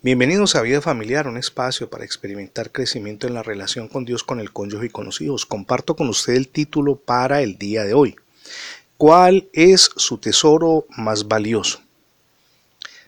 [0.00, 4.38] Bienvenidos a Vida Familiar, un espacio para experimentar crecimiento en la relación con Dios, con
[4.38, 5.44] el cónyuge y con los hijos.
[5.44, 8.14] Comparto con usted el título para el día de hoy.
[8.96, 11.80] ¿Cuál es su tesoro más valioso?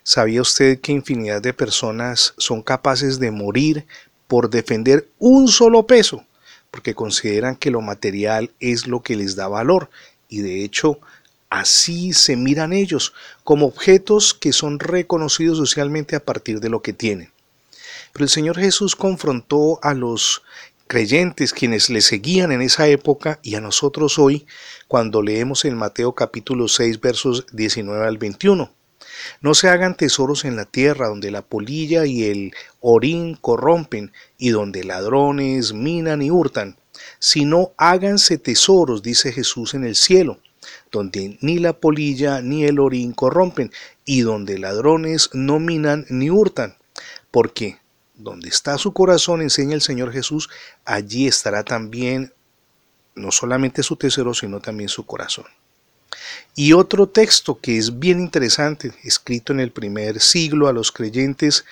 [0.02, 3.86] ¿Sabía usted que infinidad de personas son capaces de morir
[4.26, 6.24] por defender un solo peso?
[6.72, 9.90] Porque consideran que lo material es lo que les da valor
[10.28, 10.98] y de hecho
[11.50, 13.12] Así se miran ellos,
[13.42, 17.32] como objetos que son reconocidos socialmente a partir de lo que tienen.
[18.12, 20.42] Pero el Señor Jesús confrontó a los
[20.86, 24.46] creyentes quienes le seguían en esa época y a nosotros hoy
[24.86, 28.72] cuando leemos en Mateo capítulo 6 versos 19 al 21.
[29.40, 34.50] No se hagan tesoros en la tierra donde la polilla y el orín corrompen y
[34.50, 36.76] donde ladrones minan y hurtan,
[37.18, 40.38] sino háganse tesoros, dice Jesús, en el cielo
[40.90, 43.72] donde ni la polilla ni el orín corrompen,
[44.04, 46.76] y donde ladrones no minan ni hurtan.
[47.30, 47.78] Porque
[48.14, 50.50] donde está su corazón, enseña el Señor Jesús,
[50.84, 52.32] allí estará también
[53.14, 55.46] no solamente su tesoro, sino también su corazón.
[56.54, 61.64] Y otro texto que es bien interesante, escrito en el primer siglo a los creyentes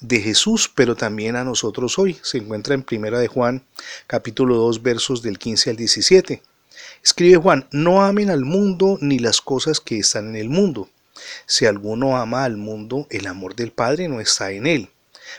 [0.00, 3.64] de Jesús, pero también a nosotros hoy, se encuentra en Primera de Juan,
[4.06, 6.42] capítulo 2, versos del 15 al 17.
[7.02, 10.88] Escribe Juan, no amen al mundo ni las cosas que están en el mundo.
[11.46, 14.90] Si alguno ama al mundo, el amor del Padre no está en él.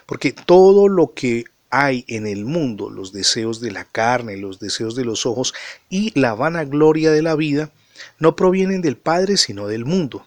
[0.06, 4.95] Porque todo lo que hay en el mundo, los deseos de la carne, los deseos
[4.95, 5.54] de los ojos
[5.89, 7.72] y la vanagloria de la vida,
[8.20, 10.26] no provienen del Padre sino del mundo.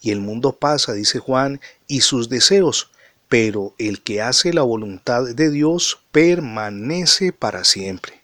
[0.00, 2.90] Y el mundo pasa, dice Juan, y sus deseos,
[3.28, 8.20] pero el que hace la voluntad de Dios permanece para siempre.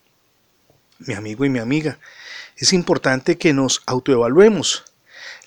[0.99, 1.99] Mi amigo y mi amiga,
[2.57, 4.85] es importante que nos autoevaluemos.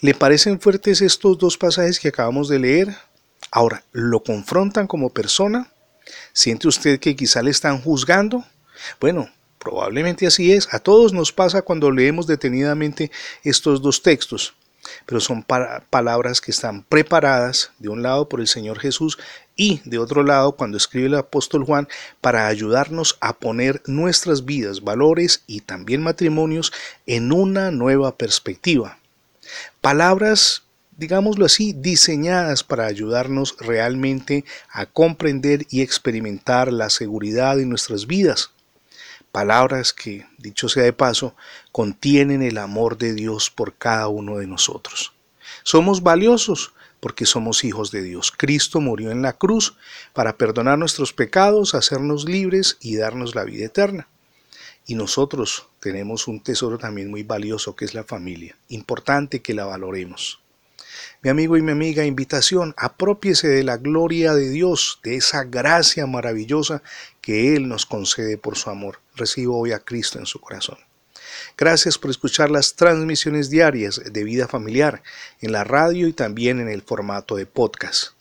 [0.02, 2.95] ¿Le parecen fuertes estos dos pasajes que acabamos de leer?
[3.52, 5.71] Ahora, ¿lo confrontan como persona?
[6.33, 8.45] ¿Siente usted que quizá le están juzgando?
[8.99, 10.73] Bueno, probablemente así es.
[10.73, 13.11] A todos nos pasa cuando leemos detenidamente
[13.43, 14.53] estos dos textos
[15.05, 19.17] pero son palabras que están preparadas de un lado por el Señor Jesús
[19.55, 21.88] y de otro lado cuando escribe el apóstol Juan
[22.22, 26.72] para ayudarnos a poner nuestras vidas, valores y también matrimonios
[27.05, 28.98] en una nueva perspectiva.
[29.82, 30.64] Palabras
[31.00, 38.52] digámoslo así, diseñadas para ayudarnos realmente a comprender y experimentar la seguridad en nuestras vidas
[39.31, 41.35] palabras que, dicho sea de paso,
[41.71, 45.13] contienen el amor de Dios por cada uno de nosotros.
[45.63, 48.33] Somos valiosos porque somos hijos de Dios.
[48.35, 49.75] Cristo murió en la cruz
[50.13, 54.07] para perdonar nuestros pecados, hacernos libres y darnos la vida eterna.
[54.85, 58.57] Y nosotros tenemos un tesoro también muy valioso que es la familia.
[58.69, 60.39] Importante que la valoremos.
[61.22, 66.05] Mi amigo y mi amiga, invitación, apropiese de la gloria de Dios, de esa gracia
[66.08, 66.82] maravillosa
[67.22, 69.00] que Él nos concede por su amor.
[69.16, 70.77] Recibo hoy a Cristo en su corazón.
[71.58, 75.04] Gracias por escuchar las transmisiones diarias de vida familiar
[75.42, 78.14] en la radio y también en el formato de podcast.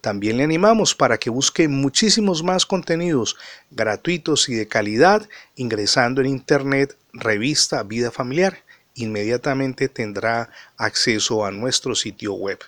[0.00, 3.36] También le animamos para que busque muchísimos más contenidos
[3.70, 8.64] gratuitos y de calidad ingresando en internet revista Vida Familiar
[9.02, 12.58] inmediatamente tendrá acceso a nuestro sitio web.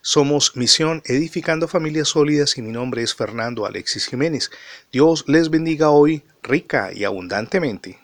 [0.00, 4.50] Somos Misión Edificando Familias Sólidas y mi nombre es Fernando Alexis Jiménez.
[4.92, 7.98] Dios les bendiga hoy rica y abundantemente.